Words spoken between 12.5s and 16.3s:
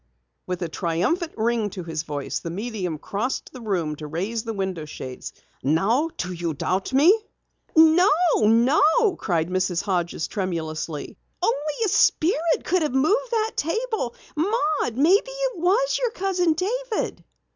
could have moved that table. Maud, perhaps it was your